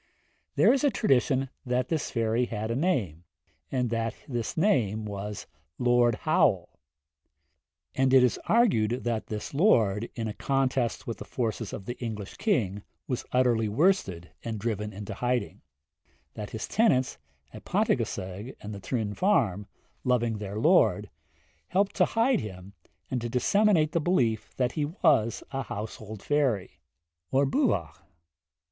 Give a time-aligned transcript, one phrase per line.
[0.55, 3.23] There is a tradition that this fairy had a name,
[3.71, 5.45] and that this name was
[5.77, 6.93] 'yr Arglwydd Hywel,' which is in
[7.43, 11.23] English 'Lord Howell.' And it is argued that this Lord, in a contest with the
[11.23, 15.61] forces of the English king, was utterly worsted, and driven into hiding;
[16.33, 17.19] that his tenants
[17.53, 19.67] at Pantygasseg and the Trwyn Farm,
[20.03, 21.11] loving their Lord,
[21.67, 22.73] helped to hide him,
[23.11, 26.79] and to disseminate the belief that he was a household fairy,
[27.29, 27.97] or Bwbach.